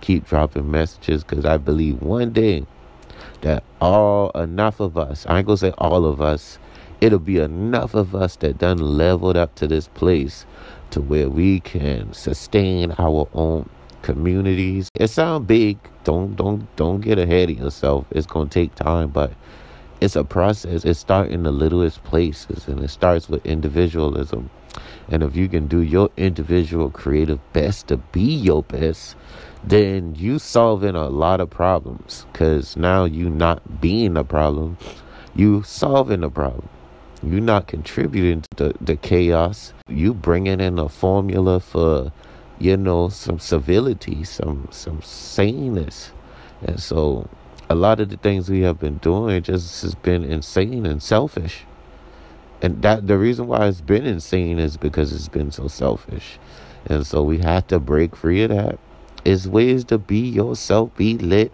[0.00, 2.64] keep dropping messages because i believe one day
[3.40, 6.58] that all enough of us i ain't gonna say all of us
[7.04, 10.46] it'll be enough of us that done leveled up to this place
[10.88, 13.68] to where we can sustain our own
[14.00, 14.88] communities.
[14.94, 15.76] It sounds big.
[16.04, 18.06] Don't don't don't get ahead of yourself.
[18.10, 19.34] It's gonna take time, but
[20.00, 20.86] it's a process.
[20.86, 24.48] It starts in the littlest places and it starts with individualism.
[25.10, 29.14] And if you can do your individual creative best to be your best,
[29.62, 32.24] then you solving a lot of problems.
[32.32, 34.78] Cause now you not being a problem,
[35.34, 36.68] you solving a problem.
[37.30, 39.72] You're not contributing to the, the chaos.
[39.88, 42.12] You bringing in a formula for,
[42.58, 46.12] you know, some civility, some some saneness.
[46.62, 47.28] And so
[47.70, 51.64] a lot of the things we have been doing just has been insane and selfish.
[52.60, 56.38] And that the reason why it's been insane is because it's been so selfish.
[56.86, 58.78] And so we have to break free of that.
[59.24, 61.52] It's ways to be yourself, be lit,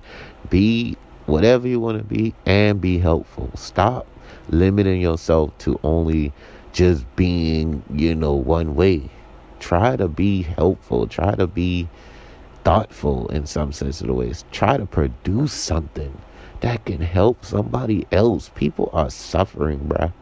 [0.49, 3.51] be whatever you want to be and be helpful.
[3.55, 4.07] Stop
[4.51, 6.33] limiting yourself to only
[6.73, 9.11] just being, you know, one way.
[9.59, 11.07] Try to be helpful.
[11.07, 11.89] Try to be
[12.65, 14.45] thoughtful in some sense of the ways.
[14.53, 16.17] Try to produce something
[16.61, 18.51] that can help somebody else.
[18.55, 20.13] People are suffering, bruh.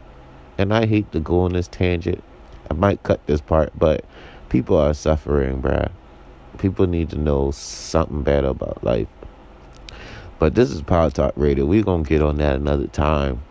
[0.57, 2.23] And I hate to go on this tangent.
[2.71, 4.05] I might cut this part, but
[4.49, 5.91] people are suffering, bruh.
[6.59, 9.09] People need to know something better about life.
[10.39, 11.67] But this is Power Talk Radio.
[11.67, 13.43] We're going to get on that another time.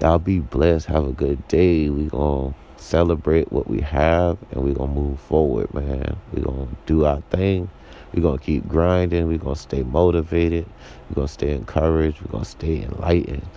[0.00, 0.86] Y'all be blessed.
[0.86, 1.88] Have a good day.
[1.88, 6.16] Going to celebrate what we have and going to move forward, man.
[6.34, 7.68] Going to do our thing.
[8.14, 9.36] Going to keep grinding.
[9.38, 10.66] Going to stay motivated.
[11.14, 12.28] Going to stay encouraged.
[12.30, 13.48] Going to stay enlightened.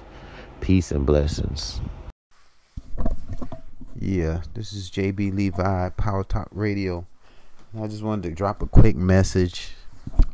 [0.61, 1.79] Peace and blessings.
[3.99, 7.05] Yeah, this is JB Levi, Power Talk Radio.
[7.79, 9.75] I just wanted to drop a quick message.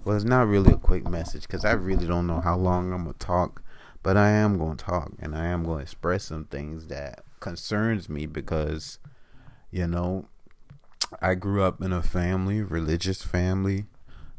[0.05, 3.03] Well, it's not really a quick message because I really don't know how long I'm
[3.03, 3.61] going to talk,
[4.03, 7.23] but I am going to talk and I am going to express some things that
[7.39, 8.99] concerns me because,
[9.71, 10.27] you know,
[11.21, 13.85] I grew up in a family, religious family.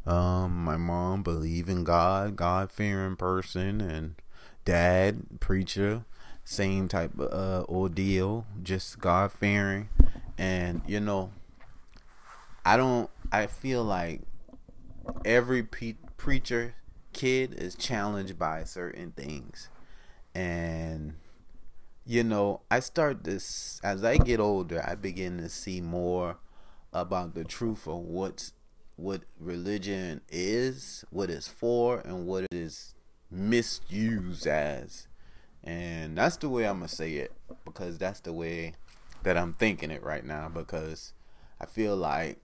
[0.05, 4.15] Um, my mom believed in God, God fearing person, and
[4.65, 6.05] dad preacher
[6.49, 9.89] same type of uh, ordeal, just God fearing,
[10.35, 11.31] and you know,
[12.65, 13.09] I don't.
[13.31, 14.21] I feel like
[15.23, 16.73] every preacher
[17.13, 19.69] kid is challenged by certain things,
[20.33, 21.15] and
[22.05, 24.83] you know, I start this as I get older.
[24.85, 26.37] I begin to see more
[26.91, 28.53] about the truth of what's
[28.95, 32.95] what religion is, what it's for, and what it is
[33.31, 35.07] misused as
[35.63, 37.33] and that's the way I'm gonna say it
[37.65, 38.73] because that's the way
[39.23, 41.13] that I'm thinking it right now because
[41.59, 42.39] I feel like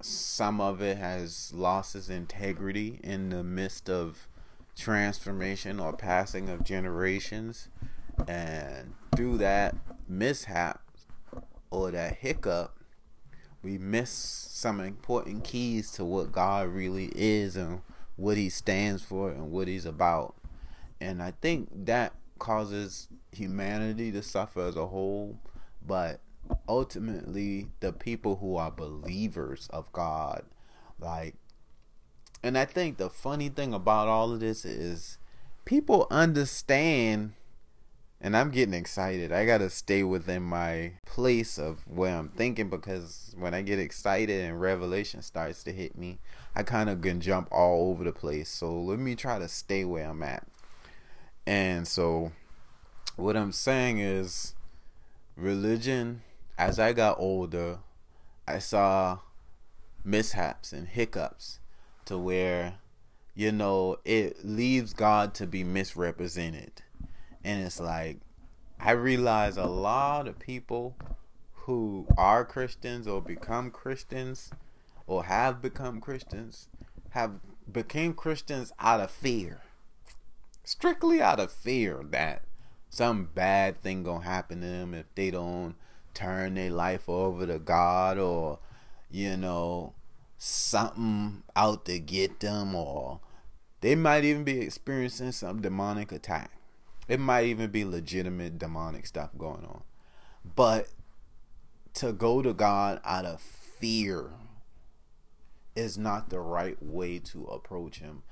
[0.00, 4.28] some of it has lost its integrity in the midst of
[4.76, 7.68] transformation or passing of generations.
[8.28, 9.74] And through that
[10.08, 10.82] mishap
[11.70, 12.76] or that hiccup
[13.66, 17.82] we miss some important keys to what God really is and
[18.14, 20.36] what he stands for and what he's about.
[21.00, 25.40] And I think that causes humanity to suffer as a whole,
[25.84, 26.20] but
[26.68, 30.44] ultimately the people who are believers of God,
[30.98, 31.34] like,
[32.42, 35.18] and I think the funny thing about all of this is
[35.64, 37.32] people understand.
[38.18, 39.30] And I'm getting excited.
[39.30, 44.42] I gotta stay within my place of where I'm thinking because when I get excited
[44.42, 46.18] and revelation starts to hit me,
[46.54, 48.48] I kind of can jump all over the place.
[48.48, 50.46] So let me try to stay where I'm at.
[51.46, 52.32] And so,
[53.16, 54.54] what I'm saying is,
[55.36, 56.22] religion,
[56.58, 57.78] as I got older,
[58.46, 59.18] I saw
[60.04, 61.58] mishaps and hiccups
[62.06, 62.78] to where,
[63.34, 66.82] you know, it leaves God to be misrepresented.
[67.44, 68.18] And it's like,
[68.78, 70.96] I realize a lot of people
[71.52, 74.50] who are Christians or become Christians
[75.06, 76.68] or have become Christians
[77.10, 77.40] have
[77.70, 79.62] became Christians out of fear
[80.66, 82.42] strictly out of fear that
[82.90, 85.76] some bad thing gonna happen to them if they don't
[86.16, 88.58] turn their life over to God or
[89.10, 89.92] you know
[90.38, 93.20] something out to get them or
[93.82, 96.50] they might even be experiencing some demonic attack.
[97.06, 99.82] It might even be legitimate demonic stuff going on.
[100.56, 100.88] But
[101.94, 104.30] to go to God out of fear
[105.76, 108.22] is not the right way to approach him.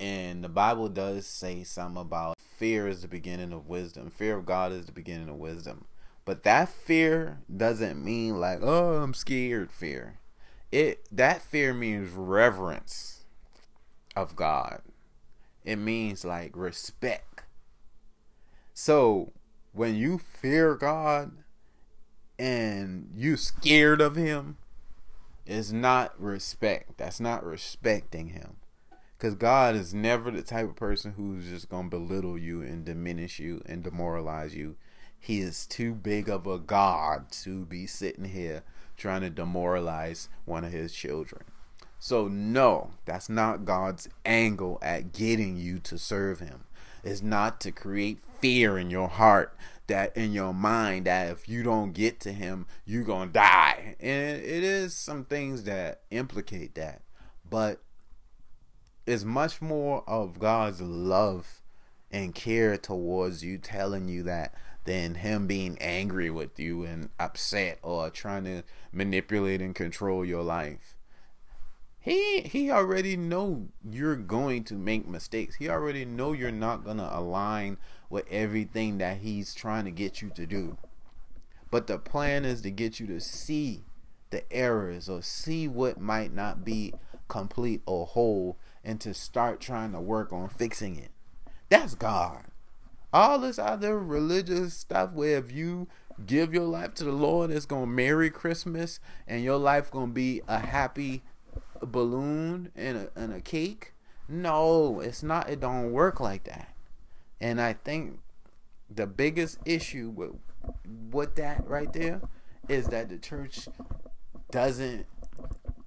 [0.00, 4.10] And the Bible does say something about fear is the beginning of wisdom.
[4.10, 5.86] Fear of God is the beginning of wisdom.
[6.28, 10.18] But that fear doesn't mean like, oh, I'm scared fear.
[10.70, 13.24] It that fear means reverence
[14.14, 14.82] of God.
[15.64, 17.44] It means like respect.
[18.74, 19.32] So
[19.72, 21.32] when you fear God
[22.38, 24.58] and you scared of him,
[25.46, 26.98] it's not respect.
[26.98, 28.56] That's not respecting him.
[29.16, 32.84] Because God is never the type of person who's just going to belittle you and
[32.84, 34.76] diminish you and demoralize you.
[35.18, 38.62] He is too big of a God to be sitting here
[38.96, 41.42] trying to demoralize one of his children.
[41.98, 46.64] So, no, that's not God's angle at getting you to serve him.
[47.02, 49.56] It's not to create fear in your heart
[49.88, 53.96] that in your mind that if you don't get to him, you're going to die.
[53.98, 57.02] And it is some things that implicate that.
[57.48, 57.80] But
[59.06, 61.62] it's much more of God's love
[62.10, 64.54] and care towards you, telling you that
[64.84, 68.62] than him being angry with you and upset or trying to
[68.92, 70.96] manipulate and control your life.
[72.00, 75.56] he he already know you're going to make mistakes.
[75.56, 77.76] He already know you're not gonna align
[78.08, 80.78] with everything that he's trying to get you to do.
[81.70, 83.84] But the plan is to get you to see
[84.30, 86.94] the errors or see what might not be
[87.28, 91.10] complete or whole and to start trying to work on fixing it.
[91.68, 92.44] That's God.
[93.12, 95.88] All this other religious stuff where if you
[96.26, 100.42] give your life to the Lord, it's gonna Merry Christmas and your life gonna be
[100.46, 101.22] a happy
[101.80, 103.94] balloon and a, and a cake.
[104.28, 105.48] No, it's not.
[105.48, 106.74] It don't work like that.
[107.40, 108.18] And I think
[108.90, 110.32] the biggest issue with
[111.10, 112.20] with that right there
[112.68, 113.68] is that the church
[114.50, 115.06] doesn't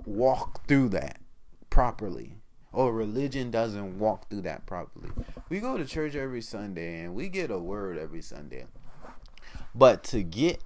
[0.06, 1.20] walk through that
[1.70, 2.38] properly
[2.74, 5.10] or religion doesn't walk through that properly.
[5.52, 8.68] We go to church every Sunday and we get a word every Sunday.
[9.76, 10.64] But to get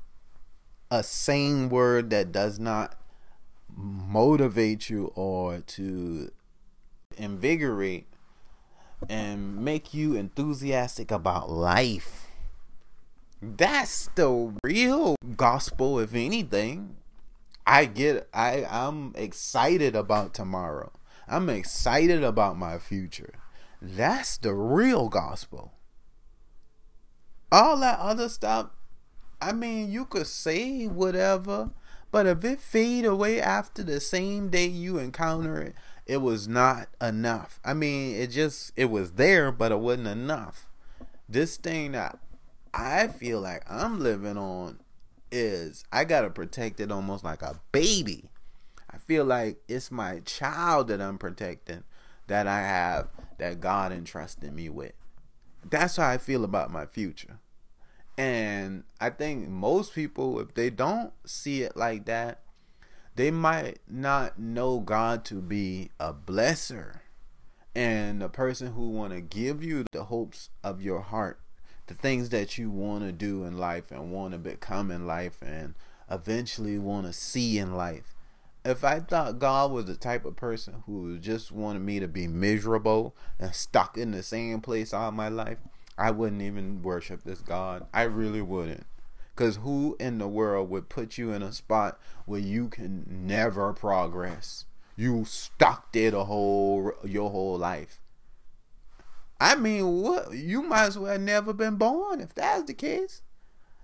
[0.91, 2.95] a sane word that does not
[3.75, 6.29] motivate you or to
[7.17, 8.05] invigorate
[9.09, 12.27] and make you enthusiastic about life.
[13.41, 16.97] That's the real gospel, if anything.
[17.65, 20.91] I get I I'm excited about tomorrow.
[21.27, 23.33] I'm excited about my future.
[23.87, 25.71] That's the real gospel.
[27.51, 28.71] All that other stuff,
[29.39, 31.69] I mean, you could say whatever,
[32.11, 35.75] but if it fade away after the same day you encounter it,
[36.07, 37.59] it was not enough.
[37.63, 40.65] I mean, it just it was there, but it wasn't enough.
[41.29, 42.17] This thing that
[42.73, 44.79] I feel like I'm living on
[45.31, 48.29] is I gotta protect it almost like a baby.
[48.89, 51.83] I feel like it's my child that I'm protecting
[52.27, 54.93] that I have that God entrusted me with.
[55.67, 57.39] That's how I feel about my future.
[58.17, 62.41] And I think most people, if they don't see it like that,
[63.15, 66.99] they might not know God to be a blesser
[67.73, 71.39] and a person who want to give you the hopes of your heart,
[71.87, 75.41] the things that you want to do in life and want to become in life
[75.41, 75.75] and
[76.09, 78.14] eventually want to see in life.
[78.65, 82.27] If I thought God was the type of person who just wanted me to be
[82.27, 85.59] miserable and stuck in the same place all my life,
[85.99, 87.85] I wouldn't even worship this God.
[87.93, 88.87] I really wouldn't.
[89.35, 93.71] Because who in the world would put you in a spot where you can never
[93.71, 94.65] progress?
[94.95, 97.99] You stuck there the whole your whole life.
[99.39, 103.21] I mean, what you might as well never been born if that's the case.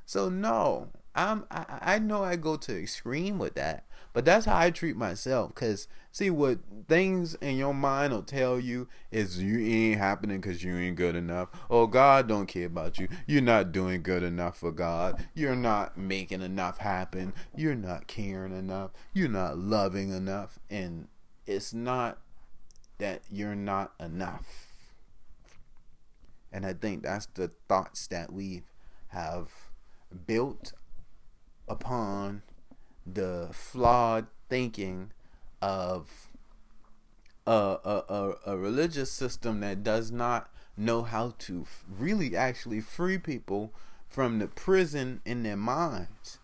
[0.05, 4.57] So no, I'm I, I know I go to extreme with that, but that's how
[4.57, 5.53] I treat myself.
[5.55, 10.63] Cause see what things in your mind will tell you is you ain't happening because
[10.63, 11.49] you ain't good enough.
[11.69, 13.07] Oh, God don't care about you.
[13.25, 15.25] You're not doing good enough for God.
[15.33, 17.33] You're not making enough happen.
[17.55, 18.91] You're not caring enough.
[19.13, 20.59] You're not loving enough.
[20.69, 21.07] And
[21.45, 22.19] it's not
[22.97, 24.67] that you're not enough.
[26.51, 28.63] And I think that's the thoughts that we
[29.09, 29.49] have
[30.27, 30.73] built
[31.67, 32.43] upon
[33.05, 35.11] the flawed thinking
[35.61, 36.29] of
[37.45, 43.17] a, a, a, a religious system that does not know how to really actually free
[43.17, 43.73] people
[44.07, 46.39] from the prison in their minds.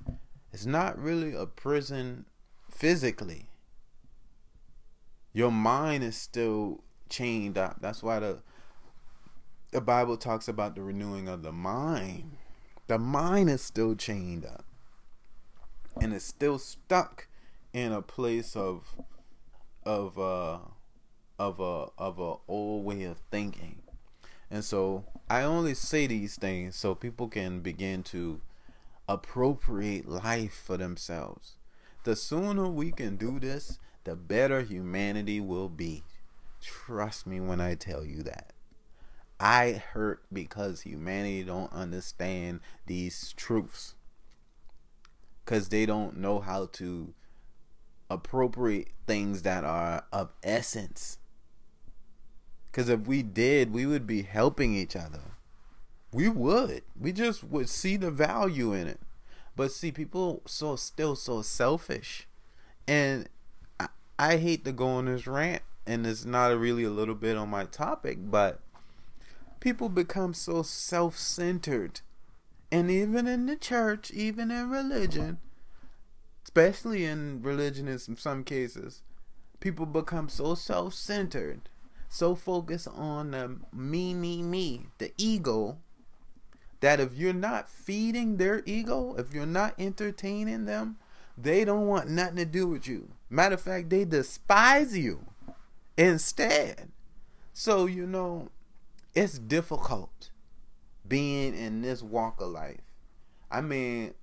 [0.54, 2.26] It's not really a prison
[2.70, 3.50] physically.
[5.34, 7.78] Your mind is still chained up.
[7.82, 8.42] That's why the
[9.72, 12.38] the Bible talks about the renewing of the mind.
[12.88, 14.67] The mind is still chained up
[16.02, 17.28] and is still stuck
[17.74, 18.84] in a place of
[19.84, 20.58] of uh
[21.40, 23.82] of a of a old way of thinking.
[24.50, 28.42] And so I only say these things so people can begin to
[29.08, 31.56] appropriate life for themselves.
[32.04, 36.04] The sooner we can do this, the better humanity will be.
[36.62, 38.54] Trust me when I tell you that.
[39.40, 43.94] I hurt because humanity don't understand these truths
[45.48, 47.14] because they don't know how to
[48.10, 51.20] appropriate things that are of essence.
[52.70, 55.22] Because if we did, we would be helping each other.
[56.12, 56.82] We would.
[57.00, 59.00] We just would see the value in it.
[59.56, 62.28] But see, people so still so selfish,
[62.86, 63.30] and
[63.80, 63.88] I,
[64.20, 67.50] I hate to go on this rant, and it's not really a little bit on
[67.50, 68.60] my topic, but
[69.62, 72.02] people become so self-centered
[72.72, 75.40] and even in the church, even in religion,
[76.44, 79.04] especially in religion in some some cases,
[79.60, 81.70] people become so self centered,
[82.10, 85.78] so focused on the me, me, me, the ego,
[86.82, 90.98] that if you're not feeding their ego, if you're not entertaining them,
[91.38, 93.10] they don't want nothing to do with you.
[93.30, 95.26] Matter of fact, they despise you
[95.98, 96.90] instead.
[97.54, 98.50] So, you know,
[99.16, 100.30] it's difficult
[101.08, 102.82] being in this walk of life.
[103.50, 104.14] I mean,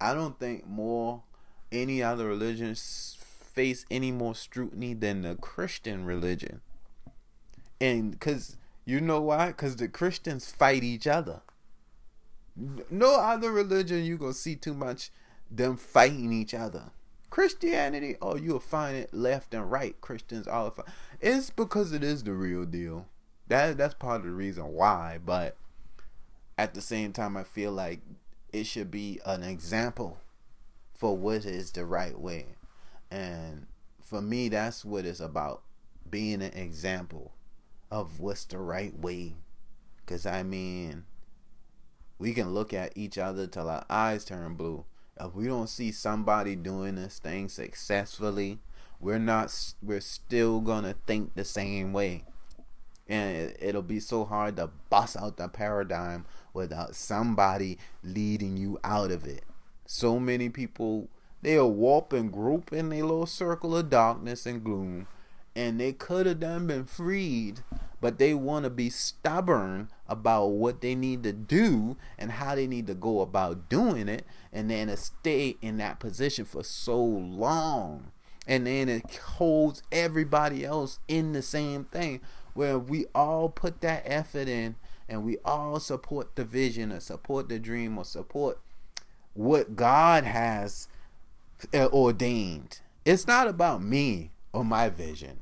[0.00, 1.22] I don't think more
[1.70, 6.60] any other religions face any more scrutiny than the Christian religion.
[7.80, 9.48] And because you know why?
[9.48, 11.42] Because the Christians fight each other.
[12.90, 15.10] No other religion you gonna see too much
[15.50, 16.90] them fighting each other.
[17.30, 20.00] Christianity, oh, you'll find it left and right.
[20.00, 20.86] Christians all fight.
[21.20, 23.06] It's because it is the real deal.
[23.48, 25.18] That that's part of the reason why.
[25.24, 25.56] But
[26.56, 28.00] at the same time, I feel like
[28.52, 30.18] it should be an example
[30.94, 32.46] for what is the right way.
[33.10, 33.66] And
[34.00, 35.62] for me, that's what it's about
[36.08, 37.32] being an example
[37.90, 39.34] of what's the right way.
[39.96, 41.04] Because, I mean,
[42.18, 44.84] we can look at each other till our eyes turn blue.
[45.20, 48.60] If we don't see somebody doing this thing successfully,
[49.00, 52.24] we're not, we're still gonna think the same way.
[53.06, 56.24] And it, will be so hard to bust out the paradigm
[56.54, 59.44] without somebody leading you out of it.
[59.84, 61.08] So many people
[61.42, 65.06] they'll warp and group in a little circle of darkness and gloom,
[65.54, 67.60] and they could have done been freed,
[68.00, 72.66] but they want to be stubborn about what they need to do and how they
[72.66, 76.96] need to go about doing it, and then to stay in that position for so
[77.02, 78.10] long.
[78.46, 82.20] And then it holds everybody else in the same thing
[82.52, 84.76] where we all put that effort in
[85.08, 88.58] and we all support the vision or support the dream or support
[89.34, 90.88] what God has
[91.72, 92.80] uh, ordained.
[93.04, 95.40] It's not about me or my vision.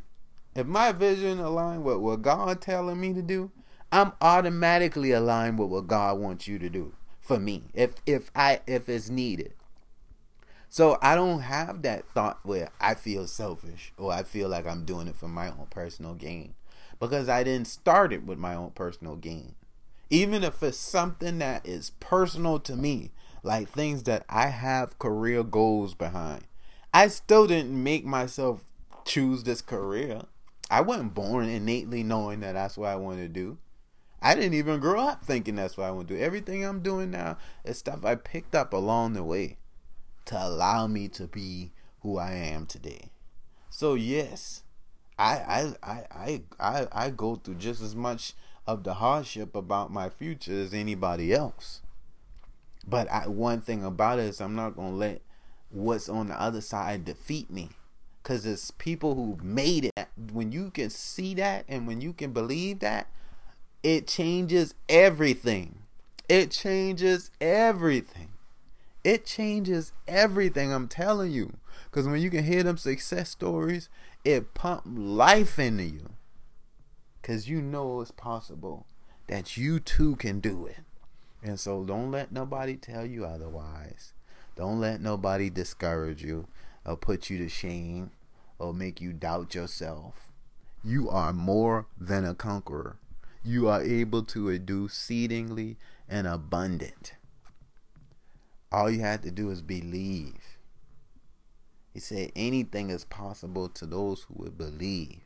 [0.54, 3.50] If my vision aligns with what God telling me to do,
[3.90, 7.64] I'm automatically aligned with what God wants you to do for me.
[7.74, 9.54] If if I if it's needed.
[10.68, 14.86] So I don't have that thought where I feel selfish or I feel like I'm
[14.86, 16.54] doing it for my own personal gain
[17.02, 19.56] because I didn't start it with my own personal gain.
[20.08, 23.10] Even if it's something that is personal to me,
[23.42, 26.44] like things that I have career goals behind.
[26.94, 28.60] I still didn't make myself
[29.04, 30.22] choose this career.
[30.70, 33.58] I wasn't born innately knowing that that's what I wanted to do.
[34.20, 36.20] I didn't even grow up thinking that's what I want to do.
[36.20, 39.56] Everything I'm doing now is stuff I picked up along the way
[40.26, 41.72] to allow me to be
[42.02, 43.10] who I am today.
[43.70, 44.61] So yes,
[45.22, 48.34] I I I I I, go through just as much
[48.66, 51.80] of the hardship about my future as anybody else.
[52.86, 55.20] But I, one thing about it is I'm not gonna let
[55.70, 57.70] what's on the other side defeat me,
[58.24, 60.08] cause it's people who made it.
[60.32, 63.06] When you can see that and when you can believe that,
[63.84, 65.82] it changes everything.
[66.28, 68.30] It changes everything.
[69.04, 70.72] It changes everything.
[70.72, 71.54] I'm telling you,
[71.90, 73.88] cause when you can hear them success stories,
[74.24, 76.10] it pump life into you,
[77.22, 78.86] cause you know it's possible
[79.26, 80.78] that you too can do it.
[81.42, 84.12] And so don't let nobody tell you otherwise.
[84.56, 86.46] Don't let nobody discourage you
[86.84, 88.10] or put you to shame
[88.58, 90.30] or make you doubt yourself.
[90.84, 92.96] You are more than a conqueror.
[93.44, 95.76] You are able to do exceedingly
[96.08, 97.14] and abundant.
[98.70, 100.51] All you have to do is believe.
[101.92, 105.20] He said anything is possible to those who would believe.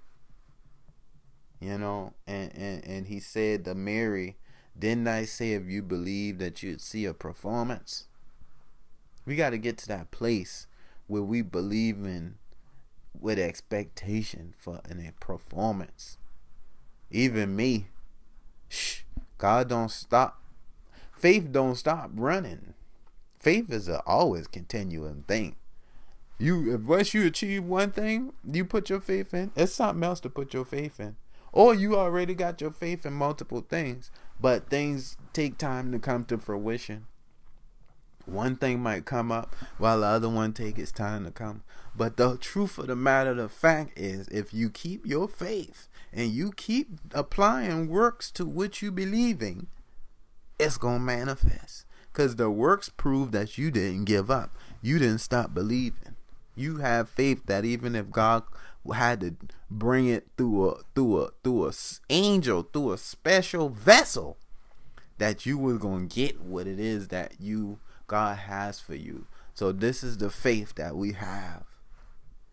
[1.61, 4.37] You know, and, and, and he said to Mary,
[4.79, 8.09] didn't I say if you believe that you'd see a performance?
[9.25, 10.67] We got to get to that place
[11.07, 12.37] where we believe in
[13.19, 16.19] with expectation for an, a performance.
[17.11, 17.89] Even me,
[18.69, 19.01] shh,
[19.39, 20.43] God don't stop.
[21.17, 22.75] Faith don't stop running.
[23.39, 25.57] Faith is a always continuing thing.
[26.39, 29.53] You if once you achieve one thing, you put your faith in.
[29.57, 31.17] It's something else to put your faith in.
[31.53, 36.25] Or you already got your faith in multiple things, but things take time to come
[36.25, 37.07] to fruition.
[38.27, 41.63] One thing might come up while the other one take its time to come.
[41.97, 46.31] But the truth of the matter, the fact is, if you keep your faith and
[46.31, 49.69] you keep applying works to what you believing,
[50.59, 51.87] it's gonna manifest.
[52.13, 54.55] Cause the works prove that you didn't give up.
[54.83, 56.16] You didn't stop believing.
[56.57, 58.43] You have faith that even if God
[58.95, 59.37] had to
[59.71, 61.73] bring it through a through a through a
[62.09, 64.37] angel through a special vessel
[65.19, 69.27] that you were going to get what it is that you God has for you.
[69.55, 71.65] So this is the faith that we have.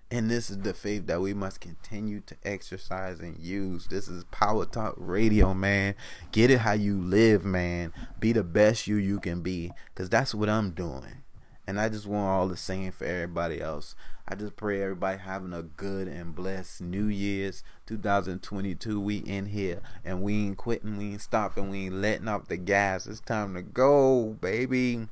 [0.10, 3.88] And this is the faith that we must continue to exercise and use.
[3.88, 5.96] This is Power Talk Radio, man.
[6.32, 7.92] Get it how you live, man.
[8.20, 11.23] Be the best you you can be cuz that's what I'm doing.
[11.66, 13.96] And I just want all the same for everybody else.
[14.28, 19.00] I just pray everybody having a good and blessed New Year's 2022.
[19.00, 22.58] We in here and we ain't quitting, we ain't stopping, we ain't letting off the
[22.58, 23.08] gas.
[23.08, 25.08] It's time to go, baby.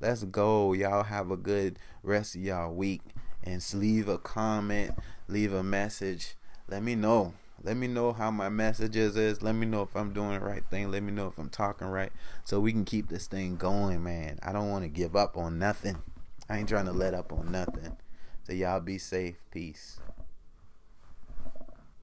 [0.00, 0.72] Let's go.
[0.72, 3.02] Y'all have a good rest of y'all week.
[3.42, 4.92] And leave a comment,
[5.28, 6.34] leave a message.
[6.68, 7.34] Let me know.
[7.62, 9.42] Let me know how my messages is.
[9.42, 10.90] Let me know if I'm doing the right thing.
[10.90, 12.12] Let me know if I'm talking right.
[12.44, 14.38] So we can keep this thing going, man.
[14.42, 15.98] I don't want to give up on nothing.
[16.48, 17.96] I ain't trying to let up on nothing.
[18.44, 19.36] So y'all be safe.
[19.50, 20.00] Peace.